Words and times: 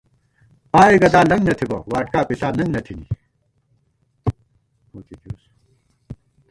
پائے 0.71 0.95
گدا 1.03 1.21
لنگ 1.29 1.43
نہ 1.47 1.53
تھِبہ، 1.57 1.77
واڈکا 1.91 2.19
پِݪا 2.27 2.49
ننگ 2.57 2.71
نہ 2.75 2.81
تھنی 2.85 3.05